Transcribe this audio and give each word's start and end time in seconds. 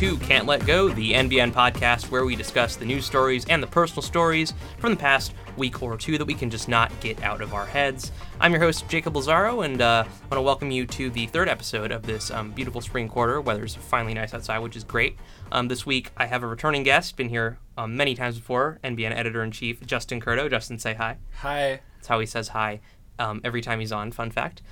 to 0.00 0.16
Can't 0.16 0.46
Let 0.46 0.64
Go, 0.64 0.88
the 0.88 1.12
NBN 1.12 1.52
podcast 1.52 2.10
where 2.10 2.24
we 2.24 2.34
discuss 2.34 2.74
the 2.74 2.86
news 2.86 3.04
stories 3.04 3.44
and 3.50 3.62
the 3.62 3.66
personal 3.66 4.00
stories 4.00 4.54
from 4.78 4.92
the 4.92 4.96
past 4.96 5.34
week 5.58 5.82
or 5.82 5.98
two 5.98 6.16
that 6.16 6.24
we 6.24 6.32
can 6.32 6.48
just 6.48 6.70
not 6.70 6.90
get 7.00 7.22
out 7.22 7.42
of 7.42 7.52
our 7.52 7.66
heads. 7.66 8.10
I'm 8.40 8.50
your 8.50 8.62
host, 8.62 8.88
Jakob 8.88 9.12
Lazzaro, 9.12 9.62
and 9.62 9.82
uh, 9.82 10.04
I 10.06 10.08
want 10.08 10.38
to 10.38 10.40
welcome 10.40 10.70
you 10.70 10.86
to 10.86 11.10
the 11.10 11.26
third 11.26 11.50
episode 11.50 11.92
of 11.92 12.00
this 12.04 12.30
um, 12.30 12.50
beautiful 12.52 12.80
spring 12.80 13.10
quarter. 13.10 13.42
Weather's 13.42 13.74
finally 13.74 14.14
nice 14.14 14.32
outside, 14.32 14.60
which 14.60 14.74
is 14.74 14.84
great. 14.84 15.18
Um, 15.52 15.68
this 15.68 15.84
week, 15.84 16.10
I 16.16 16.24
have 16.24 16.42
a 16.42 16.46
returning 16.46 16.82
guest, 16.82 17.14
been 17.18 17.28
here 17.28 17.58
um, 17.76 17.94
many 17.94 18.14
times 18.14 18.38
before, 18.38 18.78
NBN 18.82 19.14
editor 19.14 19.44
in 19.44 19.50
chief, 19.50 19.84
Justin 19.84 20.18
Curto. 20.18 20.48
Justin, 20.48 20.78
say 20.78 20.94
hi. 20.94 21.18
Hi. 21.40 21.80
That's 21.96 22.08
how 22.08 22.20
he 22.20 22.24
says 22.24 22.48
hi 22.48 22.80
um, 23.18 23.42
every 23.44 23.60
time 23.60 23.80
he's 23.80 23.92
on, 23.92 24.12
fun 24.12 24.30
fact. 24.30 24.62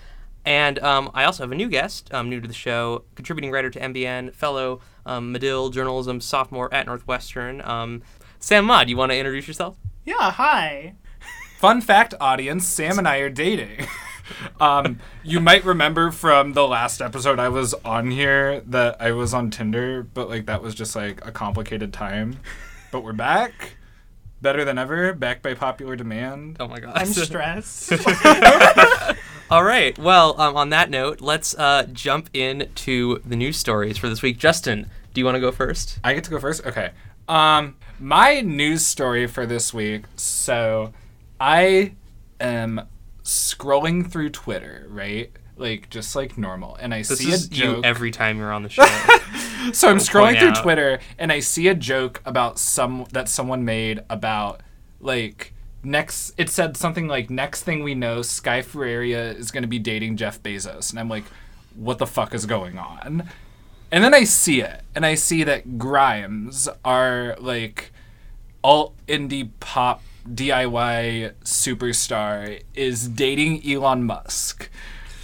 And 0.49 0.79
um, 0.79 1.11
I 1.13 1.25
also 1.25 1.43
have 1.43 1.53
a 1.53 1.55
new 1.55 1.69
guest, 1.69 2.09
um, 2.15 2.31
new 2.31 2.41
to 2.41 2.49
the 2.49 2.55
show, 2.55 3.05
contributing 3.17 3.51
writer 3.51 3.69
to 3.69 3.79
NBN, 3.79 4.33
fellow 4.33 4.81
um, 5.05 5.31
Medill 5.31 5.69
journalism 5.69 6.23
sophomore 6.23 6.73
at 6.73 6.87
Northwestern. 6.87 7.61
Um, 7.61 8.03
Sam 8.41 8.65
Maude, 8.65 8.89
you 8.89 8.97
want 8.97 9.13
to 9.13 9.19
introduce 9.19 9.47
yourself? 9.47 9.77
Yeah, 10.07 10.31
hi. 10.31 10.95
Fun 11.59 11.83
fact, 11.83 12.15
audience: 12.19 12.67
Sam 12.67 12.99
and 12.99 13.07
I 13.07 13.19
are 13.19 13.29
dating. 13.29 13.87
um, 14.61 15.01
you 15.23 15.39
might 15.39 15.67
remember 15.67 16.11
from 16.11 16.55
the 16.55 16.67
last 16.67 17.03
episode 17.03 17.39
I 17.39 17.51
was 17.51 17.75
on 17.85 18.11
here 18.11 18.61
that 18.61 18.97
I 19.03 19.13
was 19.13 19.35
on 19.35 19.51
Tinder, 19.51 20.03
but 20.03 20.31
like 20.31 20.47
that 20.47 20.63
was 20.63 20.75
just 20.75 20.97
like 20.97 21.23
a 21.27 21.31
complicated 21.31 21.93
time. 21.93 22.39
But 22.91 23.05
we're 23.05 23.13
back, 23.13 23.77
better 24.41 24.65
than 24.65 24.79
ever, 24.79 25.13
back 25.13 25.43
by 25.43 25.53
popular 25.53 25.95
demand. 25.95 26.57
Oh 26.59 26.69
my 26.69 26.81
god. 26.81 26.93
I'm 26.97 27.09
stressed. 27.09 27.93
All 29.51 29.65
right. 29.65 29.99
Well, 29.99 30.39
um, 30.41 30.57
on 30.57 30.69
that 30.71 30.91
note, 30.91 31.21
let's 31.23 31.55
uh, 31.57 31.87
jump 31.93 32.29
into 32.35 33.19
the 33.25 33.35
news 33.35 33.57
stories 33.57 33.97
for 33.97 34.09
this 34.09 34.21
week. 34.21 34.39
Justin, 34.39 34.91
do 35.15 35.21
you 35.21 35.25
want 35.25 35.37
to 35.37 35.41
go 35.41 35.51
first? 35.51 35.99
I 36.05 36.13
get 36.13 36.25
to 36.25 36.31
go 36.31 36.39
first. 36.39 36.67
Okay. 36.67 36.91
Um, 37.29 37.77
my 37.99 38.41
news 38.43 38.85
story 38.85 39.27
for 39.27 39.47
this 39.47 39.73
week. 39.73 40.05
So, 40.17 40.93
I 41.41 41.95
am 42.41 42.83
scrolling 43.25 44.11
through 44.11 44.31
Twitter, 44.31 44.87
right? 44.91 45.31
Like 45.57 45.89
just 45.91 46.15
like 46.15 46.37
normal, 46.39 46.77
and 46.77 46.93
I 46.95 46.99
This 46.99 47.19
see 47.19 47.33
a 47.33 47.39
joke. 47.39 47.77
you 47.79 47.85
every 47.85 48.11
time 48.13 48.39
you're 48.39 48.53
on 48.53 48.63
the 48.63 48.69
show. 48.69 48.85
so 49.73 49.89
I'm 49.89 49.97
scrolling 49.97 50.39
through 50.39 50.51
out. 50.51 50.63
Twitter, 50.63 51.01
and 51.19 51.33
I 51.33 51.41
see 51.41 51.67
a 51.69 51.75
joke 51.75 52.23
about 52.25 52.59
some 52.61 53.07
that 53.13 53.29
someone 53.29 53.65
made 53.65 54.01
about 54.09 54.61
like 55.01 55.53
next. 55.89 56.35
It 56.37 56.49
said 56.51 56.77
something 56.77 57.09
like 57.09 57.31
next 57.31 57.65
thing 57.65 57.83
we 57.83 57.95
know, 57.95 58.23
Sky 58.23 58.63
Ferreira 58.63 59.33
is 59.33 59.51
going 59.51 59.63
to 59.63 59.69
be 59.69 59.79
dating 59.79 60.17
Jeff 60.17 60.43
Bezos, 60.43 60.91
and 60.91 61.01
I'm 61.01 61.09
like, 61.09 61.25
what 61.75 61.99
the 61.99 62.07
fuck 62.07 62.35
is 62.35 62.47
going 62.47 62.79
on? 62.79 63.29
And 63.91 64.05
then 64.05 64.15
I 64.15 64.25
see 64.25 64.61
it, 64.61 64.83
and 64.95 65.05
I 65.07 65.15
see 65.15 65.45
that 65.45 65.79
Grimes, 65.79 66.69
our 66.85 67.37
like 67.41 67.91
alt 68.63 68.95
indie 69.07 69.51
pop 69.61 70.03
DIY 70.29 71.33
superstar, 71.45 72.63
is 72.75 73.09
dating 73.09 73.69
Elon 73.69 74.05
Musk. 74.05 74.69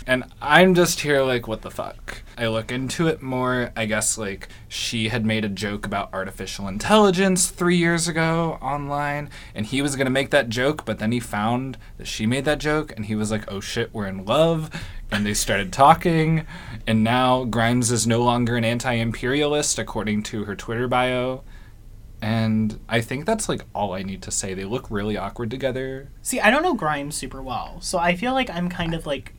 And 0.06 0.24
I'm 0.42 0.74
just 0.74 1.00
here 1.00 1.22
like, 1.22 1.48
what 1.48 1.62
the 1.62 1.70
fuck? 1.70 2.22
I 2.36 2.46
look 2.48 2.70
into 2.70 3.06
it 3.06 3.22
more. 3.22 3.72
I 3.74 3.86
guess 3.86 4.18
like 4.18 4.48
she 4.68 5.08
had 5.08 5.24
made 5.24 5.44
a 5.44 5.48
joke 5.48 5.86
about 5.86 6.12
artificial 6.12 6.68
intelligence 6.68 7.48
three 7.48 7.76
years 7.76 8.06
ago 8.06 8.58
online, 8.60 9.30
and 9.54 9.64
he 9.64 9.80
was 9.80 9.96
gonna 9.96 10.10
make 10.10 10.30
that 10.30 10.50
joke, 10.50 10.84
but 10.84 10.98
then 10.98 11.12
he 11.12 11.20
found 11.20 11.78
that 11.96 12.06
she 12.06 12.26
made 12.26 12.44
that 12.44 12.58
joke, 12.58 12.92
and 12.94 13.06
he 13.06 13.14
was 13.14 13.30
like, 13.30 13.50
oh 13.50 13.60
shit, 13.60 13.94
we're 13.94 14.06
in 14.06 14.26
love. 14.26 14.70
And 15.10 15.24
they 15.24 15.34
started 15.34 15.72
talking, 15.72 16.46
and 16.86 17.02
now 17.02 17.44
Grimes 17.44 17.90
is 17.90 18.06
no 18.06 18.22
longer 18.22 18.56
an 18.56 18.64
anti 18.64 18.92
imperialist, 18.92 19.78
according 19.78 20.24
to 20.24 20.44
her 20.44 20.56
Twitter 20.56 20.88
bio. 20.88 21.44
And 22.20 22.80
I 22.88 23.00
think 23.00 23.26
that's 23.26 23.48
like 23.48 23.62
all 23.74 23.92
I 23.92 24.02
need 24.02 24.22
to 24.22 24.30
say. 24.30 24.54
They 24.54 24.64
look 24.64 24.90
really 24.90 25.16
awkward 25.16 25.50
together. 25.50 26.10
See, 26.22 26.40
I 26.40 26.50
don't 26.50 26.62
know 26.62 26.74
Grimes 26.74 27.14
super 27.14 27.42
well, 27.42 27.80
so 27.80 27.98
I 27.98 28.16
feel 28.16 28.32
like 28.32 28.50
I'm 28.50 28.68
kind 28.68 28.94
of 28.94 29.06
like 29.06 29.34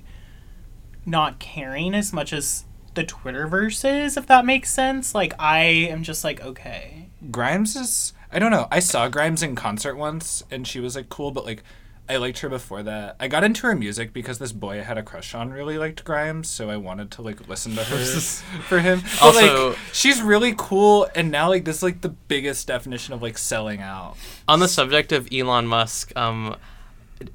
not 1.06 1.40
caring 1.40 1.94
as 1.94 2.12
much 2.14 2.34
as 2.34 2.66
the 2.94 3.04
Twitterverse 3.04 4.06
is, 4.06 4.18
if 4.18 4.26
that 4.28 4.46
makes 4.46 4.72
sense. 4.72 5.14
Like, 5.14 5.34
I 5.40 5.60
am 5.64 6.04
just 6.04 6.24
like, 6.24 6.42
okay. 6.44 7.10
Grimes 7.32 7.76
is 7.76 8.14
I 8.32 8.40
don't 8.40 8.52
know. 8.52 8.68
I 8.72 8.80
saw 8.80 9.08
Grimes 9.08 9.42
in 9.44 9.56
concert 9.56 9.96
once 9.96 10.44
and 10.52 10.68
she 10.68 10.80
was 10.80 10.96
like 10.96 11.10
cool, 11.10 11.32
but 11.32 11.46
like 11.46 11.64
I 12.08 12.18
liked 12.18 12.40
her 12.40 12.50
before 12.50 12.84
that. 12.84 13.16
I 13.20 13.28
got 13.28 13.44
into 13.44 13.66
her 13.66 13.76
music 13.76 14.14
because 14.14 14.38
this 14.38 14.52
boy 14.52 14.80
I 14.80 14.84
had 14.84 14.98
a 14.98 15.04
crush 15.04 15.34
on 15.34 15.52
really 15.52 15.78
liked 15.80 16.04
Grimes, 16.04 16.48
so 16.50 16.70
I 16.70 16.78
wanted 16.78 17.10
to 17.12 17.22
like 17.24 17.48
listen 17.48 17.74
to 17.76 17.84
her 17.84 17.98
for 18.68 18.80
him. 18.80 19.02
But, 19.02 19.22
Also- 19.24 19.70
like, 19.70 19.78
she's 19.92 20.22
really 20.22 20.54
cool 20.58 21.08
and 21.16 21.32
now 21.32 21.50
like 21.50 21.66
this 21.66 21.78
is 21.78 21.84
like 21.84 22.02
the 22.02 22.10
biggest 22.10 22.68
definition 22.68 23.14
of 23.14 23.22
like 23.22 23.38
selling 23.38 23.82
out. 23.82 24.18
on 24.48 24.60
the 24.60 24.68
subject 24.68 25.12
of 25.12 25.28
Elon 25.34 25.66
Musk, 25.68 26.12
um, 26.16 26.56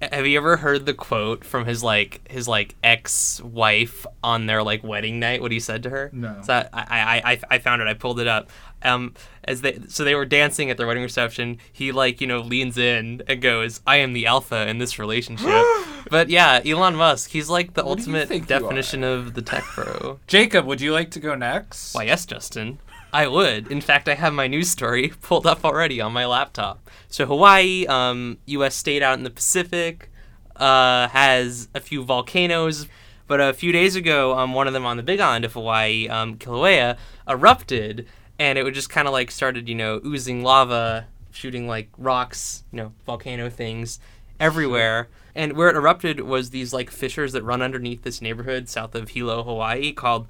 have 0.01 0.27
you 0.27 0.37
ever 0.39 0.57
heard 0.59 0.87
the 0.87 0.95
quote 0.95 1.45
from 1.45 1.67
his 1.67 1.83
like 1.83 2.27
his 2.31 2.49
like 2.49 2.75
ex 2.83 3.41
wife 3.43 4.07
on 4.23 4.47
their 4.47 4.63
like 4.63 4.83
wedding 4.83 5.21
night? 5.21 5.43
What 5.43 5.53
he 5.53 5.61
said 5.61 5.83
to 5.85 5.91
her? 5.91 6.11
No. 6.13 6.41
So 6.43 6.55
I 6.55 6.67
I, 6.73 7.33
I, 7.33 7.41
I 7.51 7.59
found 7.59 7.83
it. 7.83 7.89
I 7.89 7.95
pulled 7.95 8.21
it 8.21 8.27
up. 8.27 8.51
Um, 8.83 9.15
as 9.45 9.61
they 9.61 9.79
so 9.89 10.05
they 10.05 10.15
were 10.15 10.25
dancing 10.25 10.71
at 10.71 10.77
their 10.77 10.87
wedding 10.87 11.03
reception. 11.03 11.59
He 11.73 11.93
like 11.93 12.21
you 12.21 12.27
know 12.27 12.41
leans 12.41 12.79
in 12.79 13.23
and 13.27 13.43
goes, 13.43 13.81
"I 13.87 13.97
am 13.97 14.13
the 14.13 14.27
alpha 14.27 14.69
in 14.69 14.79
this 14.79 14.99
relationship." 14.99 15.65
but 16.11 16.29
yeah, 16.31 16.61
Elon 16.65 16.97
Musk, 16.97 17.31
he's 17.31 17.49
like 17.49 17.75
the 17.75 17.85
What 17.85 17.99
ultimate 17.99 18.29
definition 18.47 19.05
of 19.05 19.35
the 19.35 19.43
tech 19.43 19.65
bro. 19.75 20.19
Jakob, 20.27 20.67
would 20.67 20.81
you 20.81 20.93
like 20.93 21.11
to 21.13 21.21
go 21.21 21.35
next? 21.35 21.95
Why, 21.95 22.05
yes, 22.05 22.25
Justin. 22.27 22.79
I 23.13 23.27
would. 23.27 23.71
In 23.71 23.81
fact, 23.81 24.09
I 24.09 24.15
have 24.15 24.33
my 24.33 24.47
news 24.47 24.71
story 24.71 25.13
pulled 25.23 25.47
up 25.47 25.65
already 25.65 26.01
on 26.01 26.13
my 26.13 26.27
laptop. 26.27 26.89
So, 27.09 27.27
Hawaii, 27.27 27.87
um, 27.87 28.39
U.S. 28.47 28.75
state 28.75 29.03
out 29.03 29.19
in 29.19 29.25
the 29.25 29.31
Pacific, 29.31 30.11
uh, 30.57 31.09
has 31.09 31.69
a 31.75 31.81
few 31.81 32.05
volcanoes. 32.05 32.87
But 33.27 33.41
a 33.41 33.53
few 33.53 33.71
days 33.71 33.95
ago, 33.95 34.37
um, 34.37 34.55
one 34.55 34.67
of 34.67 34.73
them 34.73 34.85
on 34.85 34.97
the 34.97 35.05
big 35.05 35.21
island 35.21 35.45
of 35.45 35.53
Hawaii, 35.53 36.09
um, 36.09 36.37
Kilauea, 36.37 36.97
erupted, 37.29 38.07
and 38.41 38.59
it 38.59 38.65
would 38.65 38.75
just 38.75 38.91
kind 38.91 39.07
of 39.07 39.13
like 39.13 39.31
started, 39.31 39.69
you 39.69 39.75
know, 39.77 40.01
oozing 40.05 40.43
lava, 40.43 41.07
shooting 41.31 41.69
like 41.69 41.91
rocks, 41.97 42.65
you 42.73 42.79
know, 42.79 42.93
volcano 43.07 43.49
things 43.49 44.01
everywhere. 44.41 45.09
And 45.33 45.53
where 45.53 45.69
it 45.69 45.77
erupted 45.77 46.23
was 46.23 46.51
these 46.51 46.73
like 46.73 46.91
fissures 46.91 47.33
that 47.33 47.45
run 47.45 47.63
underneath 47.63 48.03
this 48.03 48.21
neighborhood 48.21 48.69
south 48.69 48.97
of 48.97 49.11
Hilo, 49.11 49.45
Hawaii, 49.45 49.93
called 49.93 50.27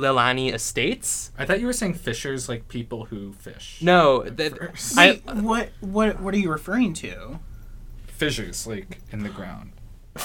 Leilani 0.00 0.52
Estates. 0.52 1.32
I 1.38 1.44
thought 1.44 1.60
you 1.60 1.66
were 1.66 1.72
saying 1.72 1.94
fishers 1.94 2.48
like 2.48 2.68
people 2.68 3.06
who 3.06 3.32
fish. 3.32 3.78
No, 3.80 4.22
th- 4.22 4.54
I, 4.96 5.20
Wait, 5.26 5.42
what, 5.42 5.70
what, 5.80 6.20
what 6.20 6.34
are 6.34 6.38
you 6.38 6.50
referring 6.50 6.92
to? 6.94 7.38
Fissures 8.06 8.66
like 8.66 8.98
in 9.12 9.22
the 9.22 9.28
ground. 9.28 9.72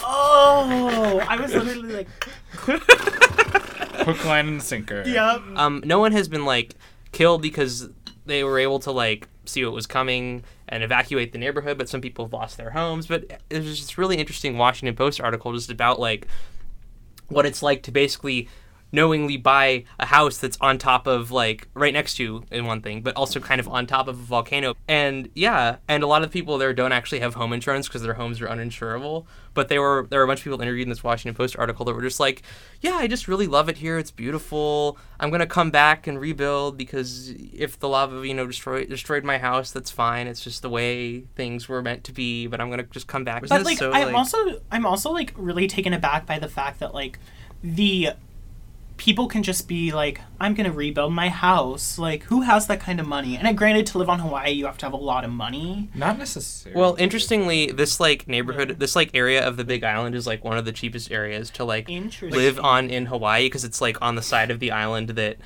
Oh, 0.04 1.24
I 1.28 1.40
was 1.40 1.54
literally 1.54 1.94
like, 1.94 2.08
Hook, 4.06 4.26
line, 4.26 4.48
and 4.48 4.62
sinker. 4.62 5.04
yep. 5.06 5.42
um, 5.56 5.82
no 5.86 6.00
one 6.00 6.12
has 6.12 6.28
been 6.28 6.46
like 6.46 6.76
killed 7.12 7.42
because 7.42 7.90
they 8.26 8.44
were 8.44 8.60
able 8.60 8.80
to 8.80 8.92
like 8.92 9.28
see 9.46 9.64
what 9.64 9.74
was 9.74 9.86
coming 9.86 10.44
and 10.68 10.84
evacuate 10.84 11.32
the 11.32 11.38
neighborhood, 11.38 11.78
but 11.78 11.88
some 11.88 12.02
people 12.02 12.26
have 12.26 12.34
lost 12.34 12.58
their 12.58 12.72
homes. 12.72 13.08
But 13.08 13.40
there's 13.50 13.66
this 13.66 13.98
really 13.98 14.18
interesting 14.18 14.58
Washington 14.58 14.96
Post 14.96 15.22
article 15.22 15.54
just 15.54 15.70
about 15.72 16.00
like 16.00 16.28
what 17.28 17.46
it's 17.46 17.64
like 17.64 17.84
to 17.84 17.92
basically 17.92 18.50
knowingly 18.92 19.38
buy 19.38 19.84
a 20.00 20.06
house 20.06 20.38
that's 20.38 20.58
on 20.62 20.78
top 20.78 21.08
of 21.08 21.32
like 21.32 21.68
right 21.74 21.94
next 21.94 22.16
to 22.16 22.24
you 22.24 22.44
in 22.52 22.66
one 22.66 22.82
thing 22.82 23.02
but 23.02 23.16
also 23.16 23.40
kind 23.40 23.60
of 23.60 23.68
on 23.68 23.86
top 23.86 24.08
of 24.08 24.20
a 24.20 24.24
volcano. 24.24 24.76
And 24.88 25.30
yeah 25.36 25.78
and 25.88 26.04
a 26.04 26.08
lot 26.08 26.24
of 26.24 26.30
the 26.30 26.34
people 26.34 26.58
there 26.58 26.74
don't 26.74 26.92
actually 26.92 27.20
have 27.20 27.34
home 27.34 27.54
insurance 27.54 27.88
because 27.88 28.02
their 28.04 28.14
homes 28.14 28.42
are 28.42 28.48
uninsurable 28.48 29.26
but 29.54 29.70
they 29.70 29.80
were 29.80 30.08
there 30.10 30.20
were 30.20 30.26
a 30.26 30.28
bunch 30.28 30.40
of 30.40 30.44
people 30.46 30.62
interviewed 30.62 30.84
in 30.84 30.90
this 30.90 31.04
washington 31.04 31.36
post 31.36 31.58
article 31.58 31.86
that 31.86 31.94
were 31.94 32.02
just 32.02 32.20
like 32.20 32.42
yeah 32.82 32.96
i 32.96 33.08
just 33.08 33.28
really 33.28 33.48
love 33.48 33.70
it 33.70 33.78
here. 33.78 33.98
It's 33.98 34.12
beautiful. 34.12 34.98
I'm 35.20 35.30
gonna 35.30 35.48
come 35.48 35.72
back 35.72 36.08
and 36.08 36.20
rebuild 36.20 36.78
because 36.78 37.30
if 37.54 37.80
the 37.80 37.90
lava 37.90 38.26
you 38.28 38.34
know 38.34 38.48
destroyed 38.48 38.90
destroyed 38.90 39.24
my 39.24 39.38
house 39.38 39.72
that's 39.72 39.92
fine. 39.92 40.28
It's 40.28 40.42
just 40.42 40.62
the 40.62 40.70
way 40.70 41.22
things 41.36 41.68
were 41.68 41.82
meant 41.82 42.04
to 42.06 42.12
be 42.12 42.48
but 42.48 42.62
i'm 42.62 42.70
gonna 42.70 42.84
just 42.84 43.08
come 43.08 43.24
back. 43.24 43.44
But 43.48 43.64
like, 43.64 43.82
I'm 43.82 44.16
also, 44.16 44.38
I'm 44.72 44.86
also 44.86 45.12
like 45.12 45.34
really 45.36 45.68
taken 45.68 45.94
aback 45.94 46.26
by 46.26 46.40
the 46.40 46.48
fact 46.48 46.80
that 46.80 46.94
like 46.94 47.20
the 47.64 48.12
people 48.98 49.28
can 49.28 49.44
just 49.44 49.68
be 49.68 49.92
like, 49.92 50.22
I'm 50.40 50.54
gonna 50.54 50.72
rebuild 50.72 51.14
my 51.14 51.30
house. 51.30 51.98
Like, 51.98 52.24
who 52.24 52.42
has 52.42 52.68
that 52.68 52.80
kind 52.80 53.00
of 53.00 53.08
money? 53.08 53.38
And 53.38 53.58
granted, 53.58 53.88
to 53.88 53.98
live 53.98 54.10
on 54.10 54.20
Hawaii, 54.20 54.52
you 54.52 54.66
have 54.66 54.78
to 54.80 54.86
have 54.86 54.94
a 54.94 54.98
lot 54.98 55.24
of 55.24 55.32
money. 55.32 55.90
Not 55.94 56.18
necessarily. 56.18 56.80
Well, 56.80 56.96
interestingly, 56.98 57.68
this 57.68 58.00
like 58.00 58.28
neighborhood, 58.28 58.80
this 58.80 58.96
like 58.96 59.12
area 59.14 59.46
of 59.46 59.58
the 59.58 59.64
Big 59.64 59.84
Island 59.84 60.16
is 60.16 60.26
like 60.26 60.44
one 60.44 60.58
of 60.58 60.66
the 60.66 60.72
cheapest 60.72 61.12
areas 61.12 61.50
to 61.52 61.64
like 61.64 61.90
live 62.22 62.60
on 62.60 62.90
in 62.90 63.08
Hawaii 63.08 63.46
because 63.48 63.64
it's 63.64 63.82
like 63.82 64.02
on 64.02 64.16
the 64.16 64.22
side 64.22 64.52
of 64.52 64.60
the 64.60 64.72
island 64.72 65.10
that 65.10 65.38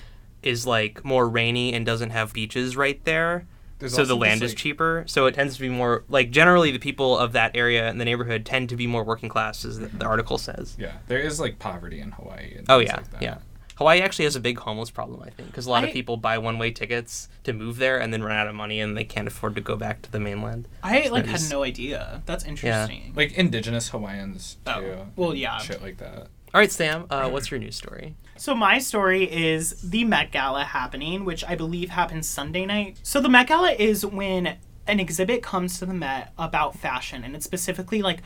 is 0.44 0.66
like 0.66 1.04
more 1.04 1.28
rainy 1.28 1.74
and 1.74 1.86
doesn't 1.86 2.12
have 2.12 2.34
beaches 2.34 2.78
right 2.78 3.04
there. 3.04 3.46
There's 3.80 3.94
so 3.94 4.06
the 4.06 4.16
land 4.16 4.42
this, 4.42 4.48
is 4.48 4.52
like- 4.52 4.58
cheaper. 4.60 5.04
So 5.08 5.26
it 5.26 5.34
tends 5.34 5.56
to 5.56 5.62
be 5.62 5.70
more 5.70 6.04
like 6.10 6.32
generally 6.32 6.72
the 6.72 6.80
people 6.80 7.18
of 7.18 7.32
that 7.34 7.56
area 7.56 7.90
and 7.90 8.00
the 8.00 8.06
neighborhood 8.06 8.46
tend 8.46 8.70
to 8.70 8.76
be 8.76 8.88
more 8.88 9.04
working 9.04 9.30
class, 9.30 9.66
as 9.66 9.80
the, 9.80 9.88
the 9.88 9.92
mm-hmm. 9.92 10.08
article 10.08 10.38
says. 10.38 10.76
Yeah, 10.78 10.94
there 11.08 11.20
is 11.20 11.40
like 11.40 11.60
poverty 11.60 12.00
in 12.00 12.12
Hawaii. 12.12 12.56
And 12.58 12.66
Oh 12.70 12.80
yeah, 12.80 12.98
like 12.98 13.12
that. 13.12 13.22
yeah. 13.22 13.38
Hawaii 13.78 14.02
actually 14.02 14.26
has 14.26 14.36
a 14.36 14.42
big 14.42 14.60
homeless 14.60 14.92
problem, 14.92 15.22
I 15.24 15.30
think, 15.30 15.48
because 15.48 15.66
a 15.66 15.70
lot 15.70 15.86
I- 15.86 15.88
of 15.88 15.94
people 15.94 16.18
buy 16.18 16.38
one-way 16.38 16.72
tickets 16.72 17.30
to 17.46 17.54
move 17.54 17.78
there 17.78 17.98
and 17.98 18.12
then 18.12 18.22
run 18.22 18.36
out 18.36 18.48
of 18.48 18.54
money 18.54 18.82
and 18.82 18.98
they 18.98 19.06
can't 19.06 19.26
afford 19.26 19.56
to 19.56 19.62
go 19.62 19.78
back 19.78 20.02
to 20.02 20.12
the 20.12 20.20
mainland. 20.20 20.68
I 20.84 21.08
like 21.08 21.26
had 21.26 21.50
no 21.50 21.64
idea. 21.64 22.22
That's 22.26 22.44
interesting. 22.44 23.04
Yeah. 23.06 23.12
Like 23.16 23.32
indigenous 23.38 23.88
Hawaiians 23.88 24.58
oh, 24.68 24.82
too. 24.82 24.88
Oh, 24.88 25.06
well, 25.16 25.34
yeah. 25.34 25.60
Shit 25.60 25.82
like 25.82 25.96
that. 26.00 26.28
All 26.52 26.60
right, 26.60 26.72
Sam, 26.72 27.06
uh, 27.12 27.30
what's 27.30 27.52
your 27.52 27.60
news 27.60 27.76
story? 27.76 28.16
So 28.36 28.56
my 28.56 28.80
story 28.80 29.24
is 29.32 29.80
the 29.82 30.04
Met 30.04 30.32
Gala 30.32 30.64
happening, 30.64 31.24
which 31.24 31.44
I 31.44 31.54
believe 31.54 31.92
happens 31.92 32.28
Sunday 32.28 32.66
night. 32.66 33.00
So 33.04 33.22
the 33.22 33.30
Met 33.30 33.50
Gala 33.50 33.74
is 33.74 34.04
when 34.04 34.58
an 34.88 35.00
exhibit 35.00 35.44
comes 35.44 35.78
to 35.78 35.86
the 35.86 35.94
Met 35.94 36.34
about 36.40 36.76
fashion, 36.76 37.24
and 37.24 37.36
it's 37.36 37.46
specifically 37.46 38.02
like 38.02 38.24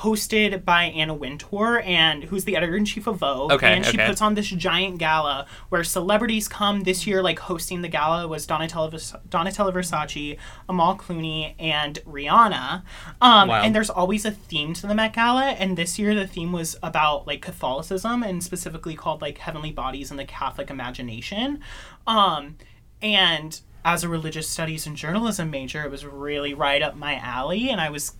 hosted 0.00 0.64
by 0.64 0.84
Anna 0.84 1.14
Wintour, 1.14 1.80
and 1.84 2.24
who's 2.24 2.44
the 2.44 2.54
editor 2.54 2.76
in 2.76 2.84
chief 2.84 3.06
of 3.06 3.16
Vogue. 3.16 3.52
Okay, 3.52 3.74
and 3.74 3.84
she 3.84 3.96
okay. 3.96 4.06
puts 4.06 4.20
on 4.20 4.34
this 4.34 4.48
giant 4.48 4.98
gala 4.98 5.46
where 5.70 5.82
celebrities 5.82 6.48
come. 6.48 6.82
This 6.82 7.06
year, 7.06 7.22
like 7.22 7.38
hosting 7.38 7.82
the 7.82 7.88
gala 7.88 8.28
was 8.28 8.46
Donatella, 8.46 8.90
Vers- 8.90 9.14
Donatella 9.28 9.72
Versace, 9.72 10.36
Amal 10.68 10.96
Clooney, 10.98 11.54
and 11.58 11.98
Rihanna. 12.04 12.82
Um, 13.20 13.46
Wow. 13.46 13.62
And 13.62 13.74
there's 13.74 13.90
always 13.90 14.24
a 14.24 14.30
theme 14.30 14.74
to 14.74 14.86
the 14.86 14.94
Met 14.94 15.12
Gala, 15.14 15.50
and 15.52 15.76
this 15.78 15.98
year 15.98 16.14
the 16.14 16.26
theme 16.26 16.52
was 16.52 16.76
about 16.82 17.26
like 17.26 17.42
Catholicism 17.42 18.22
and 18.22 18.42
specifically 18.42 18.94
called 18.94 19.22
like 19.22 19.38
Heavenly 19.38 19.72
Bodies 19.72 20.10
and 20.10 20.18
the 20.18 20.24
Catholic 20.24 20.68
Imagination. 20.68 21.60
Um, 22.06 22.56
and 23.00 23.60
as 23.84 24.02
a 24.02 24.08
religious 24.08 24.48
studies 24.48 24.86
and 24.86 24.96
journalism 24.96 25.50
major, 25.50 25.84
it 25.84 25.90
was 25.90 26.04
really 26.04 26.54
right 26.54 26.82
up 26.82 26.96
my 26.96 27.14
alley, 27.16 27.70
and 27.70 27.80
I 27.80 27.88
was 27.88 28.14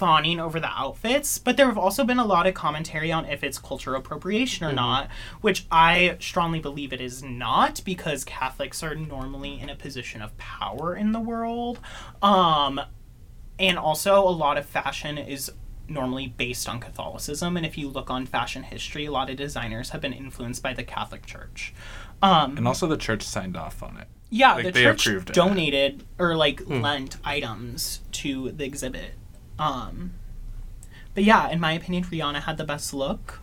fawning 0.00 0.40
over 0.40 0.58
the 0.58 0.70
outfits, 0.70 1.38
but 1.38 1.56
there 1.58 1.66
have 1.66 1.76
also 1.76 2.04
been 2.04 2.18
a 2.18 2.24
lot 2.24 2.46
of 2.46 2.54
commentary 2.54 3.12
on 3.12 3.26
if 3.26 3.44
it's 3.44 3.58
cultural 3.58 4.00
appropriation 4.00 4.64
or 4.66 4.72
not, 4.72 5.08
which 5.42 5.66
I 5.70 6.16
strongly 6.20 6.58
believe 6.58 6.92
it 6.94 7.02
is 7.02 7.22
not 7.22 7.82
because 7.84 8.24
Catholics 8.24 8.82
are 8.82 8.94
normally 8.94 9.60
in 9.60 9.68
a 9.68 9.76
position 9.76 10.22
of 10.22 10.36
power 10.38 10.96
in 10.96 11.12
the 11.12 11.20
world. 11.20 11.78
Um, 12.22 12.80
and 13.58 13.78
also, 13.78 14.26
a 14.26 14.30
lot 14.30 14.56
of 14.56 14.64
fashion 14.64 15.18
is 15.18 15.52
normally 15.86 16.28
based 16.28 16.66
on 16.68 16.80
Catholicism, 16.80 17.56
and 17.58 17.66
if 17.66 17.76
you 17.76 17.88
look 17.88 18.08
on 18.10 18.24
fashion 18.24 18.62
history, 18.62 19.04
a 19.04 19.12
lot 19.12 19.28
of 19.28 19.36
designers 19.36 19.90
have 19.90 20.00
been 20.00 20.12
influenced 20.14 20.62
by 20.62 20.72
the 20.72 20.82
Catholic 20.84 21.26
Church. 21.26 21.74
Um, 22.22 22.56
And 22.56 22.66
also 22.66 22.86
the 22.86 22.96
church 22.96 23.22
signed 23.22 23.56
off 23.56 23.82
on 23.82 23.98
it. 23.98 24.08
yeah, 24.30 24.54
Like, 24.54 24.64
the 24.66 24.70
they 24.72 24.82
church 24.84 25.06
approved 25.06 25.30
it. 25.30 25.34
donated 25.34 26.04
or 26.18 26.36
like 26.36 26.62
lent 26.66 27.18
items 27.24 28.00
to 28.12 28.50
the 28.52 28.64
exhibit. 28.64 29.12
Um, 29.60 30.14
but 31.14 31.22
yeah, 31.22 31.48
in 31.50 31.60
my 31.60 31.72
opinion, 31.72 32.04
Rihanna 32.04 32.42
had 32.42 32.56
the 32.56 32.64
best 32.64 32.92
look. 32.94 33.40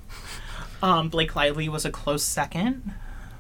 Um, 0.81 1.09
Blake 1.09 1.35
Lively 1.35 1.69
was 1.69 1.85
a 1.85 1.91
close 1.91 2.23
second, 2.23 2.93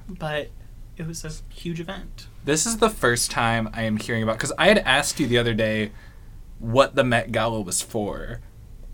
but 0.07 0.49
it 0.95 1.05
was 1.05 1.25
a 1.25 1.31
huge 1.53 1.79
event. 1.79 2.27
This 2.45 2.65
is 2.65 2.77
the 2.77 2.89
first 2.89 3.29
time 3.29 3.69
I 3.73 3.83
am 3.83 3.97
hearing 3.97 4.23
about 4.23 4.37
because 4.37 4.53
I 4.57 4.67
had 4.67 4.79
asked 4.79 5.19
you 5.19 5.27
the 5.27 5.37
other 5.37 5.53
day 5.53 5.91
what 6.59 6.95
the 6.95 7.03
Met 7.03 7.31
Gala 7.31 7.61
was 7.61 7.81
for, 7.81 8.41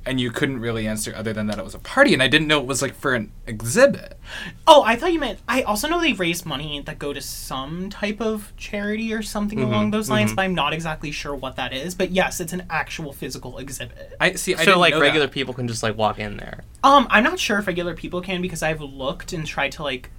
and 0.05 0.19
you 0.19 0.31
couldn't 0.31 0.59
really 0.59 0.87
answer 0.87 1.13
other 1.15 1.33
than 1.33 1.47
that 1.47 1.57
it 1.57 1.63
was 1.63 1.75
a 1.75 1.79
party, 1.79 2.13
and 2.13 2.21
I 2.21 2.27
didn't 2.27 2.47
know 2.47 2.59
it 2.59 2.65
was 2.65 2.81
like 2.81 2.93
for 2.93 3.13
an 3.13 3.31
exhibit. 3.47 4.19
Oh, 4.67 4.83
I 4.83 4.95
thought 4.95 5.13
you 5.13 5.19
meant. 5.19 5.39
I 5.47 5.61
also 5.63 5.87
know 5.87 5.99
they 5.99 6.13
raise 6.13 6.45
money 6.45 6.81
that 6.81 6.99
go 6.99 7.13
to 7.13 7.21
some 7.21 7.89
type 7.89 8.21
of 8.21 8.53
charity 8.57 9.13
or 9.13 9.21
something 9.21 9.61
along 9.61 9.91
those 9.91 10.09
lines, 10.09 10.33
but 10.33 10.41
I'm 10.43 10.55
not 10.55 10.73
exactly 10.73 11.11
sure 11.11 11.35
what 11.35 11.55
that 11.55 11.73
is. 11.73 11.95
But 11.95 12.11
yes, 12.11 12.39
it's 12.39 12.53
an 12.53 12.65
actual 12.69 13.13
physical 13.13 13.57
exhibit. 13.57 14.13
I 14.19 14.33
see. 14.33 14.53
I 14.55 14.59
so 14.59 14.65
didn't 14.65 14.79
like 14.79 14.93
know 14.93 15.01
regular 15.01 15.27
that. 15.27 15.33
people 15.33 15.53
can 15.53 15.67
just 15.67 15.83
like 15.83 15.97
walk 15.97 16.19
in 16.19 16.37
there. 16.37 16.63
Um, 16.83 17.07
I'm 17.09 17.23
not 17.23 17.39
sure 17.39 17.59
if 17.59 17.67
regular 17.67 17.95
people 17.95 18.21
can 18.21 18.41
because 18.41 18.63
I've 18.63 18.81
looked 18.81 19.33
and 19.33 19.45
tried 19.45 19.71
to 19.73 19.83
like. 19.83 20.09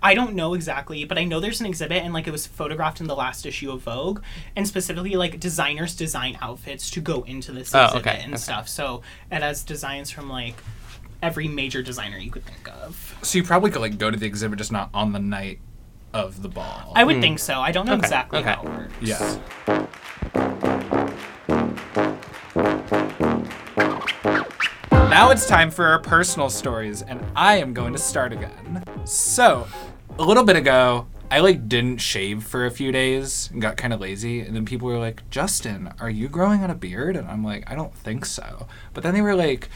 I 0.00 0.14
don't 0.14 0.34
know 0.34 0.54
exactly, 0.54 1.04
but 1.04 1.18
I 1.18 1.24
know 1.24 1.40
there's 1.40 1.60
an 1.60 1.66
exhibit 1.66 2.04
and 2.04 2.14
like 2.14 2.26
it 2.28 2.30
was 2.30 2.46
photographed 2.46 3.00
in 3.00 3.08
the 3.08 3.16
last 3.16 3.44
issue 3.44 3.72
of 3.72 3.82
Vogue, 3.82 4.22
and 4.54 4.66
specifically 4.66 5.16
like 5.16 5.40
designers 5.40 5.96
design 5.96 6.38
outfits 6.40 6.90
to 6.90 7.00
go 7.00 7.22
into 7.24 7.50
this 7.52 7.74
Oh, 7.74 7.84
exhibit 7.86 8.06
okay, 8.06 8.20
and 8.22 8.34
okay. 8.34 8.40
stuff. 8.40 8.68
So 8.68 9.02
it 9.30 9.42
has 9.42 9.64
designs 9.64 10.10
from 10.10 10.28
like 10.28 10.54
every 11.20 11.48
major 11.48 11.82
designer 11.82 12.16
you 12.18 12.30
could 12.30 12.44
think 12.44 12.68
of. 12.68 13.16
So 13.22 13.38
you 13.38 13.44
probably 13.44 13.70
could 13.70 13.80
like 13.80 13.98
go 13.98 14.10
to 14.10 14.16
the 14.16 14.26
exhibit, 14.26 14.58
just 14.58 14.70
not 14.72 14.90
on 14.94 15.12
the 15.12 15.18
night 15.18 15.58
of 16.14 16.42
the 16.42 16.48
ball. 16.48 16.92
I 16.94 17.02
would 17.04 17.16
hmm. 17.16 17.22
think 17.22 17.38
so. 17.40 17.60
I 17.60 17.72
don't 17.72 17.86
know 17.86 17.94
Okay, 17.94 18.00
exactly 18.00 18.38
okay. 18.38 18.52
how 18.52 18.62
it 18.62 18.68
works. 18.68 18.94
Yeah. 19.00 19.38
Now 25.10 25.30
it's 25.30 25.46
time 25.46 25.70
for 25.70 25.86
our 25.86 25.98
personal 25.98 26.48
stories, 26.50 27.02
and 27.02 27.24
I 27.34 27.56
am 27.56 27.74
going 27.74 27.92
to 27.92 27.98
start 27.98 28.32
again. 28.32 28.84
So, 29.04 29.66
a 30.18 30.24
little 30.24 30.44
bit 30.44 30.56
ago, 30.56 31.06
I 31.30 31.40
like 31.40 31.68
didn't 31.68 31.98
shave 31.98 32.42
for 32.42 32.66
a 32.66 32.70
few 32.70 32.90
days 32.90 33.50
and 33.52 33.62
got 33.62 33.76
kind 33.76 33.92
of 33.92 34.00
lazy, 34.00 34.40
and 34.40 34.56
then 34.56 34.64
people 34.64 34.88
were 34.88 34.98
like, 34.98 35.28
"Justin, 35.30 35.92
are 36.00 36.10
you 36.10 36.28
growing 36.28 36.62
out 36.62 36.70
a 36.70 36.74
beard?" 36.74 37.16
And 37.16 37.28
I'm 37.28 37.44
like, 37.44 37.70
"I 37.70 37.74
don't 37.74 37.94
think 37.94 38.24
so." 38.24 38.66
But 38.94 39.02
then 39.02 39.14
they 39.14 39.20
were 39.20 39.34
like 39.34 39.68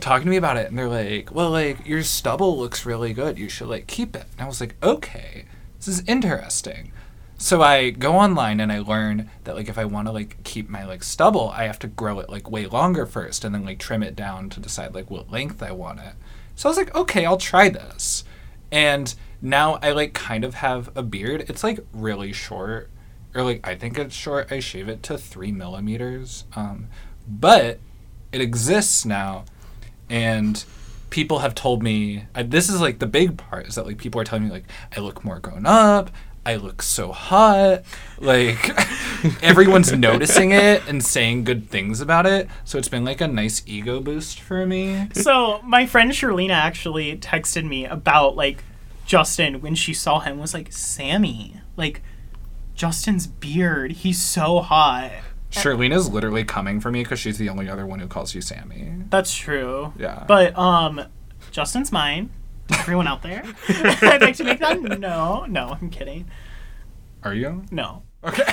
talking 0.00 0.26
to 0.26 0.30
me 0.30 0.36
about 0.36 0.56
it, 0.56 0.68
and 0.68 0.78
they're 0.78 0.88
like, 0.88 1.34
"Well, 1.34 1.50
like 1.50 1.86
your 1.86 2.02
stubble 2.02 2.58
looks 2.58 2.86
really 2.86 3.12
good. 3.12 3.38
You 3.38 3.48
should 3.48 3.68
like 3.68 3.86
keep 3.86 4.14
it." 4.14 4.26
And 4.32 4.42
I 4.42 4.46
was 4.46 4.60
like, 4.60 4.76
"Okay, 4.82 5.46
this 5.78 5.88
is 5.88 6.04
interesting." 6.06 6.92
So 7.38 7.60
I 7.60 7.90
go 7.90 8.14
online 8.14 8.60
and 8.60 8.70
I 8.70 8.78
learn 8.78 9.28
that 9.44 9.56
like 9.56 9.68
if 9.68 9.78
I 9.78 9.84
want 9.84 10.06
to 10.06 10.12
like 10.12 10.36
keep 10.44 10.68
my 10.68 10.84
like 10.84 11.02
stubble, 11.02 11.50
I 11.50 11.64
have 11.64 11.80
to 11.80 11.88
grow 11.88 12.20
it 12.20 12.30
like 12.30 12.48
way 12.50 12.66
longer 12.66 13.04
first 13.04 13.44
and 13.44 13.52
then 13.52 13.64
like 13.64 13.80
trim 13.80 14.04
it 14.04 14.14
down 14.14 14.48
to 14.50 14.60
decide 14.60 14.94
like 14.94 15.10
what 15.10 15.32
length 15.32 15.60
I 15.60 15.72
want 15.72 15.98
it. 16.00 16.14
So 16.54 16.68
I 16.68 16.70
was 16.70 16.76
like, 16.76 16.94
okay, 16.94 17.24
I'll 17.24 17.36
try 17.38 17.68
this. 17.68 18.22
And 18.70 19.12
now 19.42 19.80
I 19.82 19.90
like 19.90 20.14
kind 20.14 20.44
of 20.44 20.54
have 20.54 20.90
a 20.96 21.02
beard. 21.02 21.44
It's 21.48 21.64
like 21.64 21.80
really 21.92 22.32
short, 22.32 22.88
or 23.34 23.42
like 23.42 23.66
I 23.66 23.74
think 23.74 23.98
it's 23.98 24.14
short. 24.14 24.52
I 24.52 24.60
shave 24.60 24.88
it 24.88 25.02
to 25.04 25.18
three 25.18 25.50
millimeters, 25.50 26.44
um, 26.54 26.86
but 27.28 27.80
it 28.30 28.40
exists 28.40 29.04
now, 29.04 29.44
and 30.08 30.64
people 31.10 31.40
have 31.40 31.54
told 31.54 31.82
me 31.82 32.24
uh, 32.34 32.42
this 32.46 32.70
is 32.70 32.80
like 32.80 32.98
the 33.00 33.06
big 33.06 33.36
part 33.36 33.66
is 33.66 33.74
that 33.74 33.84
like 33.84 33.98
people 33.98 34.20
are 34.20 34.24
telling 34.24 34.44
me 34.44 34.50
like 34.50 34.64
I 34.96 35.00
look 35.00 35.24
more 35.24 35.40
grown 35.40 35.66
up. 35.66 36.10
I 36.44 36.56
look 36.56 36.82
so 36.82 37.12
hot. 37.12 37.82
Like 38.18 38.70
everyone's 39.42 39.92
noticing 39.92 40.52
it 40.52 40.82
and 40.88 41.04
saying 41.04 41.44
good 41.44 41.68
things 41.68 42.00
about 42.00 42.26
it. 42.26 42.48
So 42.64 42.78
it's 42.78 42.88
been 42.88 43.04
like 43.04 43.20
a 43.20 43.28
nice 43.28 43.62
ego 43.66 44.00
boost 44.00 44.40
for 44.40 44.66
me. 44.66 45.08
So 45.12 45.60
my 45.62 45.86
friend 45.86 46.10
Sherlina 46.10 46.54
actually 46.54 47.16
texted 47.18 47.68
me 47.68 47.84
about 47.84 48.34
like 48.34 48.64
Justin 49.06 49.60
when 49.60 49.74
she 49.74 49.92
saw 49.92 50.20
him 50.20 50.38
was 50.38 50.54
like 50.54 50.72
Sammy 50.72 51.60
like 51.76 52.02
Justin's 52.74 53.26
beard 53.26 53.92
he's 53.92 54.20
so 54.20 54.60
hot. 54.60 55.10
Sherlena's 55.50 56.08
literally 56.08 56.44
coming 56.44 56.80
for 56.80 56.90
me 56.90 57.02
because 57.02 57.18
she's 57.18 57.36
the 57.36 57.48
only 57.50 57.68
other 57.68 57.84
one 57.86 57.98
who 57.98 58.06
calls 58.06 58.34
you 58.34 58.40
Sammy. 58.40 58.90
That's 59.10 59.34
true. 59.34 59.92
Yeah. 59.98 60.24
But 60.26 60.56
um, 60.58 61.02
Justin's 61.50 61.92
mine. 61.92 62.30
To 62.68 62.78
Everyone 62.78 63.06
out 63.06 63.22
there, 63.22 63.42
I'd 63.68 64.22
like 64.22 64.36
to 64.36 64.44
make 64.44 64.60
that 64.60 64.80
no, 64.80 65.44
no. 65.46 65.76
I'm 65.80 65.90
kidding. 65.90 66.30
Are 67.22 67.34
you? 67.34 67.64
No, 67.70 68.04
Okay. 68.24 68.42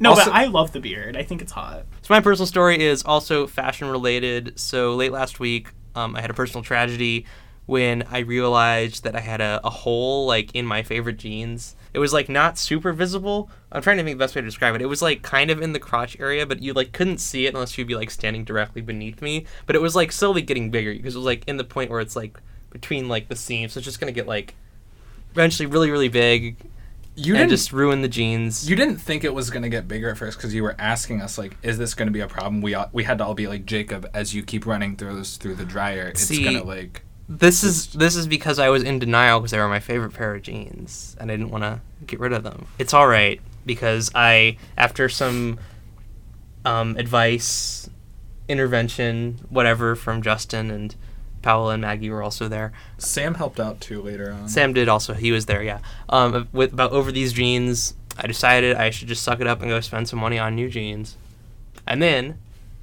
no. 0.00 0.10
Also- 0.10 0.24
but 0.26 0.32
I 0.34 0.46
love 0.46 0.72
the 0.72 0.80
beard. 0.80 1.16
I 1.16 1.22
think 1.22 1.42
it's 1.42 1.52
hot. 1.52 1.84
So 2.02 2.14
my 2.14 2.20
personal 2.20 2.46
story 2.46 2.80
is 2.82 3.02
also 3.02 3.46
fashion 3.46 3.88
related. 3.88 4.58
So 4.58 4.94
late 4.94 5.12
last 5.12 5.38
week, 5.40 5.68
um, 5.94 6.16
I 6.16 6.20
had 6.20 6.30
a 6.30 6.34
personal 6.34 6.62
tragedy 6.62 7.26
when 7.66 8.02
I 8.10 8.18
realized 8.20 9.04
that 9.04 9.14
I 9.14 9.20
had 9.20 9.40
a, 9.40 9.60
a 9.62 9.70
hole 9.70 10.26
like 10.26 10.54
in 10.54 10.66
my 10.66 10.82
favorite 10.82 11.18
jeans. 11.18 11.76
It 11.92 11.98
was 11.98 12.12
like 12.12 12.28
not 12.28 12.56
super 12.58 12.92
visible. 12.92 13.50
I'm 13.72 13.82
trying 13.82 13.96
to 13.98 14.04
think 14.04 14.16
the 14.16 14.22
best 14.24 14.34
way 14.34 14.40
to 14.40 14.46
describe 14.46 14.74
it. 14.76 14.82
It 14.82 14.86
was 14.86 15.02
like 15.02 15.22
kind 15.22 15.50
of 15.50 15.60
in 15.60 15.72
the 15.72 15.80
crotch 15.80 16.18
area, 16.20 16.46
but 16.46 16.62
you 16.62 16.72
like 16.72 16.92
couldn't 16.92 17.18
see 17.18 17.46
it 17.46 17.54
unless 17.54 17.76
you'd 17.78 17.88
be 17.88 17.96
like 17.96 18.10
standing 18.10 18.44
directly 18.44 18.80
beneath 18.82 19.20
me. 19.22 19.46
But 19.66 19.76
it 19.76 19.82
was 19.82 19.96
like 19.96 20.12
slowly 20.12 20.42
getting 20.42 20.70
bigger 20.70 20.92
because 20.94 21.14
it 21.14 21.18
was 21.18 21.26
like 21.26 21.44
in 21.48 21.56
the 21.56 21.64
point 21.64 21.90
where 21.90 22.00
it's 22.00 22.14
like 22.16 22.38
between 22.70 23.08
like 23.08 23.28
the 23.28 23.36
seams. 23.36 23.72
So 23.72 23.78
it's 23.78 23.84
just 23.84 23.98
gonna 24.00 24.12
get 24.12 24.26
like 24.28 24.54
eventually 25.32 25.66
really 25.66 25.90
really 25.90 26.08
big 26.08 26.56
You 27.16 27.34
and 27.34 27.40
didn't 27.40 27.50
just 27.50 27.72
ruin 27.72 28.02
the 28.02 28.08
jeans. 28.08 28.68
You 28.68 28.76
didn't 28.76 28.98
think 28.98 29.24
it 29.24 29.34
was 29.34 29.50
gonna 29.50 29.68
get 29.68 29.88
bigger 29.88 30.10
at 30.10 30.18
first 30.18 30.38
because 30.38 30.54
you 30.54 30.62
were 30.62 30.76
asking 30.78 31.20
us 31.22 31.38
like, 31.38 31.56
"Is 31.62 31.76
this 31.78 31.94
gonna 31.94 32.10
be 32.12 32.20
a 32.20 32.28
problem?" 32.28 32.62
We 32.62 32.74
all, 32.74 32.88
we 32.92 33.04
had 33.04 33.18
to 33.18 33.24
all 33.24 33.34
be 33.34 33.46
like, 33.48 33.66
"Jakob, 33.66 34.08
as 34.14 34.34
you 34.34 34.42
keep 34.42 34.64
running 34.66 34.96
through 34.96 35.16
this 35.16 35.36
through 35.36 35.56
the 35.56 35.64
dryer, 35.64 36.06
it's 36.08 36.22
See, 36.22 36.44
gonna 36.44 36.62
like." 36.64 37.02
This 37.32 37.62
is 37.62 37.92
this 37.92 38.16
is 38.16 38.26
because 38.26 38.58
I 38.58 38.70
was 38.70 38.82
in 38.82 38.98
denial 38.98 39.38
because 39.38 39.52
they 39.52 39.58
were 39.58 39.68
my 39.68 39.78
favorite 39.78 40.12
pair 40.12 40.34
of 40.34 40.42
jeans 40.42 41.16
and 41.20 41.30
I 41.30 41.36
didn't 41.36 41.50
want 41.50 41.62
to 41.62 41.80
get 42.04 42.18
rid 42.18 42.32
of 42.32 42.42
them. 42.42 42.66
It's 42.76 42.92
all 42.92 43.06
right 43.06 43.40
because 43.64 44.10
I 44.16 44.56
after 44.76 45.08
some 45.08 45.60
um, 46.64 46.96
advice, 46.96 47.88
intervention, 48.48 49.46
whatever 49.48 49.94
from 49.94 50.22
Justin 50.22 50.72
and 50.72 50.96
Paola 51.40 51.74
and 51.74 51.82
Maggie 51.82 52.10
were 52.10 52.20
also 52.20 52.48
there. 52.48 52.72
Sam 52.98 53.34
helped 53.34 53.60
out 53.60 53.80
too 53.80 54.02
later 54.02 54.32
on. 54.32 54.48
Sam 54.48 54.72
did 54.72 54.88
also. 54.88 55.14
He 55.14 55.30
was 55.30 55.46
there. 55.46 55.62
Yeah. 55.62 55.78
Um, 56.08 56.48
with 56.52 56.72
about 56.72 56.90
over 56.90 57.12
these 57.12 57.32
jeans, 57.32 57.94
I 58.18 58.26
decided 58.26 58.76
I 58.76 58.90
should 58.90 59.06
just 59.06 59.22
suck 59.22 59.40
it 59.40 59.46
up 59.46 59.60
and 59.60 59.70
go 59.70 59.80
spend 59.80 60.08
some 60.08 60.18
money 60.18 60.38
on 60.40 60.56
new 60.56 60.68
jeans. 60.68 61.16
And 61.86 62.02
then 62.02 62.38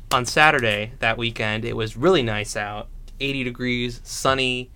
on 0.10 0.26
Saturday 0.26 0.94
that 1.00 1.18
weekend, 1.18 1.66
it 1.66 1.76
was 1.76 1.98
really 1.98 2.24
nice 2.24 2.56
out, 2.56 2.88
80 3.20 3.44
degrees, 3.44 4.02
sunny, 4.04 4.72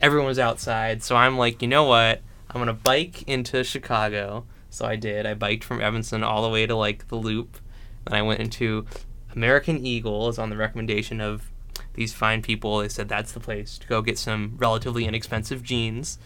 everyone 0.00 0.28
was 0.28 0.38
outside. 0.38 1.02
So 1.02 1.16
I'm 1.16 1.36
like, 1.36 1.62
you 1.62 1.68
know 1.68 1.84
what? 1.84 2.22
I'm 2.48 2.60
gonna 2.60 2.72
bike 2.72 3.22
into 3.28 3.62
Chicago. 3.64 4.44
So 4.70 4.84
I 4.84 4.96
did. 4.96 5.26
I 5.26 5.34
biked 5.34 5.64
from 5.64 5.80
Evanston 5.80 6.22
all 6.22 6.42
the 6.42 6.48
way 6.48 6.66
to 6.66 6.74
like 6.74 7.08
the 7.08 7.16
Loop. 7.16 7.58
Then 8.04 8.18
I 8.18 8.22
went 8.22 8.40
into 8.40 8.86
American 9.34 9.84
Eagle. 9.84 10.28
Is 10.28 10.38
on 10.38 10.50
the 10.50 10.56
recommendation 10.56 11.20
of 11.20 11.50
these 11.94 12.12
fine 12.12 12.42
people. 12.42 12.78
They 12.78 12.88
said 12.88 13.08
that's 13.08 13.32
the 13.32 13.40
place 13.40 13.78
to 13.78 13.86
go 13.86 14.02
get 14.02 14.18
some 14.18 14.54
relatively 14.56 15.04
inexpensive 15.04 15.62
jeans. 15.62 16.18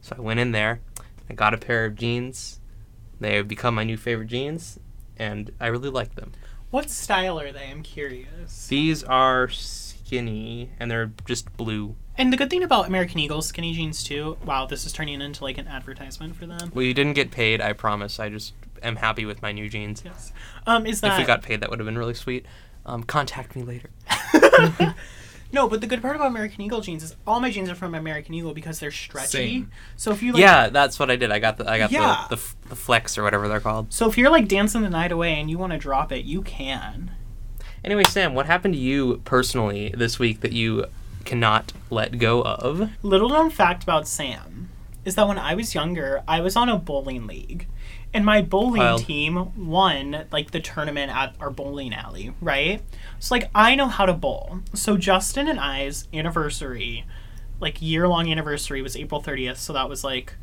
So 0.00 0.16
I 0.18 0.20
went 0.20 0.40
in 0.40 0.52
there. 0.52 0.80
I 1.30 1.34
got 1.34 1.54
a 1.54 1.58
pair 1.58 1.84
of 1.84 1.94
jeans. 1.94 2.60
They 3.20 3.36
have 3.36 3.48
become 3.48 3.74
my 3.74 3.84
new 3.84 3.96
favorite 3.96 4.28
jeans, 4.28 4.78
and 5.16 5.50
I 5.60 5.68
really 5.68 5.88
like 5.88 6.14
them. 6.16 6.32
What 6.70 6.90
style 6.90 7.40
are 7.40 7.52
they? 7.52 7.70
I'm 7.70 7.82
curious. 7.82 8.66
These 8.66 9.04
are 9.04 9.48
skinny, 10.04 10.70
and 10.78 10.90
they're 10.90 11.12
just 11.26 11.54
blue. 11.56 11.94
And 12.16 12.32
the 12.32 12.36
good 12.36 12.50
thing 12.50 12.62
about 12.62 12.86
American 12.86 13.18
Eagle 13.18 13.42
skinny 13.42 13.72
jeans 13.74 14.04
too. 14.04 14.36
Wow, 14.44 14.66
this 14.66 14.86
is 14.86 14.92
turning 14.92 15.20
into 15.20 15.42
like 15.42 15.58
an 15.58 15.66
advertisement 15.66 16.36
for 16.36 16.46
them. 16.46 16.70
We 16.74 16.92
didn't 16.92 17.14
get 17.14 17.30
paid, 17.30 17.60
I 17.60 17.72
promise. 17.72 18.20
I 18.20 18.28
just 18.28 18.52
am 18.82 18.96
happy 18.96 19.24
with 19.24 19.42
my 19.42 19.52
new 19.52 19.68
jeans. 19.68 20.02
Yes. 20.04 20.32
Um, 20.66 20.86
is 20.86 21.00
that 21.00 21.12
If 21.12 21.18
we 21.18 21.24
got 21.24 21.42
paid, 21.42 21.60
that 21.60 21.70
would 21.70 21.80
have 21.80 21.86
been 21.86 21.98
really 21.98 22.14
sweet. 22.14 22.46
Um, 22.86 23.02
contact 23.02 23.56
me 23.56 23.62
later. 23.62 23.90
no? 25.52 25.68
But 25.68 25.80
the 25.80 25.86
good 25.86 26.02
part 26.02 26.14
about 26.16 26.28
American 26.28 26.60
Eagle 26.60 26.82
jeans 26.82 27.02
is 27.02 27.16
all 27.26 27.40
my 27.40 27.50
jeans 27.50 27.70
are 27.70 27.74
from 27.74 27.94
American 27.94 28.34
Eagle 28.34 28.52
because 28.54 28.78
they're 28.78 28.90
stretchy. 28.92 29.26
Same. 29.26 29.70
So 29.96 30.12
if 30.12 30.22
you 30.22 30.32
like, 30.32 30.40
yeah, 30.40 30.68
that's 30.68 30.98
what 30.98 31.10
I 31.10 31.16
did. 31.16 31.32
I 31.32 31.38
got 31.38 31.56
the 31.56 31.68
I 31.68 31.78
got 31.78 31.90
Yeah. 31.90 32.26
the, 32.28 32.36
the 32.36 32.42
the 32.70 32.76
flex 32.76 33.16
or 33.18 33.22
whatever 33.22 33.48
they're 33.48 33.60
called. 33.60 33.92
So 33.92 34.08
if 34.08 34.18
you're 34.18 34.30
like 34.30 34.46
dancing 34.48 34.82
the 34.82 34.90
night 34.90 35.12
away 35.12 35.40
and 35.40 35.50
you 35.50 35.58
want 35.58 35.72
to 35.72 35.78
drop 35.78 36.12
it, 36.12 36.24
you 36.24 36.42
can. 36.42 37.10
Anyway, 37.84 38.04
Sam, 38.04 38.34
what 38.34 38.46
happened 38.46 38.72
to 38.72 38.80
you 38.80 39.20
personally 39.26 39.92
this 39.94 40.18
week 40.18 40.40
that 40.40 40.52
you 40.52 40.86
cannot 41.26 41.74
let 41.90 42.18
go 42.18 42.42
of? 42.42 42.90
Little 43.02 43.28
known 43.28 43.50
fact 43.50 43.82
about 43.82 44.08
Sam 44.08 44.70
is 45.04 45.16
that 45.16 45.28
when 45.28 45.38
I 45.38 45.54
was 45.54 45.74
younger, 45.74 46.22
I 46.26 46.40
was 46.40 46.56
on 46.56 46.70
a 46.70 46.78
bowling 46.78 47.26
league. 47.26 47.68
And 48.14 48.24
my 48.24 48.40
bowling 48.40 48.80
Wild. 48.80 49.04
team 49.04 49.68
won 49.68 50.24
like 50.32 50.52
the 50.52 50.60
tournament 50.60 51.14
at 51.14 51.34
our 51.40 51.50
bowling 51.50 51.92
alley, 51.92 52.32
right? 52.40 52.80
So 53.18 53.34
like 53.34 53.50
I 53.54 53.74
know 53.74 53.88
how 53.88 54.06
to 54.06 54.14
bowl. 54.14 54.60
So 54.72 54.96
Justin 54.96 55.46
and 55.46 55.60
I's 55.60 56.08
anniversary, 56.14 57.04
like 57.60 57.82
year 57.82 58.08
long 58.08 58.30
anniversary 58.30 58.80
was 58.80 58.96
April 58.96 59.20
30th, 59.22 59.56
so 59.56 59.74
that 59.74 59.90
was 59.90 60.04
like 60.04 60.36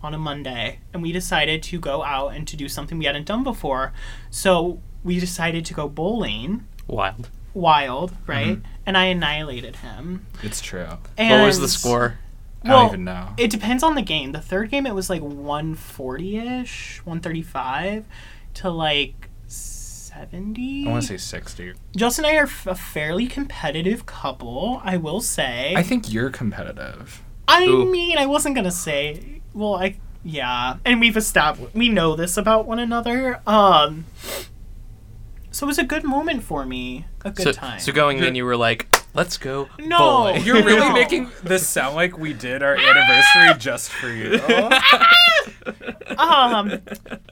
on 0.00 0.14
a 0.14 0.18
Monday, 0.18 0.80
and 0.92 1.02
we 1.02 1.10
decided 1.12 1.62
to 1.62 1.80
go 1.80 2.04
out 2.04 2.34
and 2.34 2.46
to 2.46 2.56
do 2.56 2.68
something 2.68 2.98
we 2.98 3.06
hadn't 3.06 3.26
done 3.26 3.42
before. 3.42 3.92
So 4.30 4.80
we 5.02 5.18
decided 5.18 5.64
to 5.64 5.74
go 5.74 5.88
bowling, 5.88 6.68
Wild. 6.86 7.28
wild, 7.54 8.12
right? 8.26 8.58
And 8.86 8.96
I 8.98 9.06
annihilated 9.06 9.76
him. 9.76 10.26
It's 10.42 10.60
true. 10.60 10.86
And 11.16 11.40
what 11.40 11.46
was 11.46 11.60
the 11.60 11.68
score? 11.68 12.18
I 12.64 12.68
Well, 12.68 12.78
don't 12.84 12.88
even 12.90 13.04
know. 13.04 13.28
It 13.38 13.50
depends 13.50 13.82
on 13.82 13.94
the 13.94 14.02
game. 14.02 14.32
The 14.32 14.40
third 14.40 14.70
game, 14.70 14.86
it 14.86 14.94
was 14.94 15.08
like 15.10 15.22
140 15.22 16.36
ish, 16.38 17.00
135 17.04 18.04
to 18.54 18.70
like 18.70 19.28
70. 19.46 20.86
I 20.86 20.90
want 20.90 21.02
to 21.02 21.08
say 21.08 21.16
60. 21.16 21.72
Justin 21.96 22.24
and 22.24 22.34
I 22.34 22.40
are 22.40 22.44
f- 22.44 22.66
a 22.66 22.74
fairly 22.74 23.26
competitive 23.26 24.06
couple, 24.06 24.80
I 24.84 24.96
will 24.96 25.20
say. 25.20 25.74
I 25.76 25.82
think 25.82 26.12
you're 26.12 26.30
competitive. 26.30 27.22
I 27.48 27.64
Ooh. 27.64 27.90
mean, 27.90 28.16
I 28.18 28.26
wasn't 28.26 28.54
going 28.54 28.64
to 28.64 28.70
say. 28.70 29.40
Well, 29.52 29.74
I. 29.74 29.96
Yeah. 30.22 30.76
And 30.84 31.00
we've 31.00 31.16
established. 31.16 31.74
We 31.74 31.88
know 31.90 32.16
this 32.16 32.36
about 32.36 32.66
one 32.66 32.78
another. 32.78 33.40
Um. 33.46 34.06
So 35.54 35.66
it 35.66 35.68
was 35.68 35.78
a 35.78 35.84
good 35.84 36.02
moment 36.02 36.42
for 36.42 36.66
me. 36.66 37.04
A 37.24 37.30
good 37.30 37.44
So, 37.44 37.52
time. 37.52 37.78
so 37.78 37.92
going 37.92 38.16
in, 38.18 38.24
You're- 38.34 38.42
were 38.42 38.56
like, 38.56 38.88
"Let's 39.14 39.38
go." 39.38 39.68
No. 39.78 39.98
bowling." 39.98 40.42
You're 40.44 40.64
really 40.64 40.80
No. 40.80 40.92
making 40.92 41.30
this 41.44 41.64
sound 41.68 41.94
like 41.94 42.18
we 42.18 42.32
did 42.32 42.60
our 42.64 42.74
anniversary 42.76 43.54
just 43.58 43.90
for 43.90 44.08
you. 44.08 44.40
um 46.18 46.80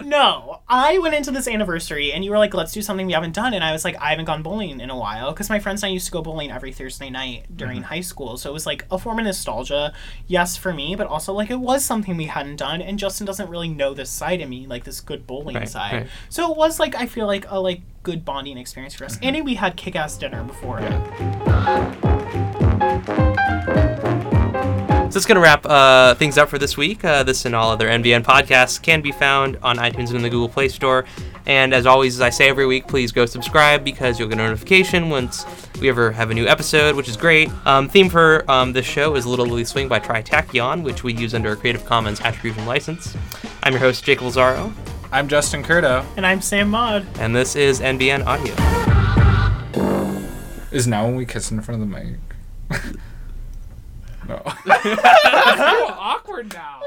no. 0.02 0.60
I 0.68 0.98
went 0.98 1.14
into 1.14 1.30
this 1.30 1.46
anniversary 1.48 2.12
and 2.12 2.24
you 2.24 2.30
were 2.30 2.38
like 2.38 2.54
let's 2.54 2.72
do 2.72 2.82
something 2.82 3.06
we 3.06 3.12
haven't 3.12 3.34
done. 3.34 3.54
And 3.54 3.62
i 3.64 3.72
was 3.72 3.84
like 3.84 3.96
i 4.00 4.10
haven't 4.10 4.24
gone 4.26 4.42
bowling 4.42 4.80
in 4.80 4.90
a 4.90 4.96
while. 4.96 5.32
Because 5.32 5.48
my 5.50 5.58
friends 5.58 5.82
and 5.82 5.90
i 5.90 5.92
used 5.92 6.06
to 6.06 6.12
go 6.12 6.22
bowling 6.22 6.50
every 6.50 6.72
thursday 6.72 7.10
night 7.10 7.46
during 7.56 7.78
Mm-hmm. 7.78 7.84
high 7.84 8.00
school. 8.00 8.36
So 8.36 8.50
it 8.50 8.52
was 8.52 8.66
like 8.66 8.84
a 8.90 8.98
form 8.98 9.18
of 9.18 9.24
nostalgia 9.24 9.92
yes 10.26 10.56
for 10.56 10.72
me 10.72 10.94
but 10.96 11.06
also 11.06 11.32
like 11.32 11.50
it 11.50 11.60
was 11.60 11.84
something 11.84 12.16
we 12.16 12.26
hadn't 12.26 12.56
done 12.56 12.80
and 12.82 12.98
justin 12.98 13.26
doesn't 13.26 13.48
really 13.48 13.68
know 13.68 13.94
this 13.94 14.10
side 14.10 14.40
of 14.40 14.48
me 14.48 14.66
like 14.66 14.84
this 14.84 15.00
good 15.00 15.26
bowling 15.26 15.56
Right, 15.56 15.68
side. 15.68 15.92
right. 15.92 16.06
so 16.28 16.50
it 16.50 16.56
was 16.56 16.78
like 16.80 16.94
i 16.94 17.06
feel 17.06 17.26
like 17.26 17.44
a 17.50 17.58
like 17.60 17.80
good 18.02 18.24
bonding 18.24 18.58
experience 18.58 18.94
for 18.94 19.04
us. 19.04 19.16
Mm-hmm. 19.16 19.34
and 19.36 19.44
we 19.44 19.54
had 19.54 19.76
kick-ass 19.76 20.16
dinner 20.18 20.42
before 20.44 20.80
So 25.12 25.18
that's 25.18 25.26
going 25.26 25.36
to 25.36 25.42
wrap 25.42 25.66
uh, 25.66 26.14
things 26.14 26.38
up 26.38 26.48
for 26.48 26.56
this 26.56 26.78
week. 26.78 27.04
Uh, 27.04 27.22
this 27.22 27.44
and 27.44 27.54
all 27.54 27.70
other 27.70 27.86
NBN 27.86 28.22
podcasts 28.24 28.80
can 28.80 29.02
be 29.02 29.12
found 29.12 29.58
on 29.62 29.76
iTunes 29.76 30.06
and 30.06 30.16
in 30.16 30.22
the 30.22 30.30
Google 30.30 30.48
Play 30.48 30.68
Store. 30.68 31.04
And 31.44 31.74
as 31.74 31.84
always, 31.84 32.14
as 32.14 32.22
I 32.22 32.30
say 32.30 32.48
every 32.48 32.64
week, 32.64 32.88
please 32.88 33.12
go 33.12 33.26
subscribe 33.26 33.84
because 33.84 34.18
you'll 34.18 34.30
get 34.30 34.38
a 34.38 34.42
notification 34.42 35.10
once 35.10 35.44
we 35.82 35.90
ever 35.90 36.12
have 36.12 36.30
a 36.30 36.34
new 36.34 36.46
episode, 36.46 36.96
which 36.96 37.10
is 37.10 37.18
great. 37.18 37.50
Um, 37.66 37.90
theme 37.90 38.08
for 38.08 38.50
um, 38.50 38.72
this 38.72 38.86
show 38.86 39.14
is 39.14 39.26
Little 39.26 39.44
Lily 39.44 39.66
Swing 39.66 39.86
by 39.86 40.00
Tritachyon, 40.00 40.82
which 40.82 41.04
we 41.04 41.12
use 41.12 41.34
under 41.34 41.52
a 41.52 41.56
Creative 41.56 41.84
Commons 41.84 42.22
Attribution 42.22 42.64
license. 42.64 43.14
I'm 43.64 43.74
your 43.74 43.80
host, 43.80 44.04
Jake 44.04 44.20
Lazzaro, 44.20 44.72
I'm 45.12 45.28
Justin 45.28 45.62
Curto. 45.62 46.06
and 46.16 46.24
i'm 46.24 46.40
sam 46.40 46.70
Maude. 46.70 47.06
and 47.18 47.36
this 47.36 47.54
is 47.54 47.80
NBN 47.80 48.24
Audio. 48.24 48.54
Is 50.70 50.86
now 50.86 51.04
when 51.04 51.16
we 51.16 51.26
kiss 51.26 51.50
in 51.50 51.60
front 51.60 51.82
of 51.82 51.90
the 51.90 51.94
mic? 51.94 52.96
no. 54.28 54.42
so 54.66 55.94
awkward 55.98 56.52
now. 56.52 56.80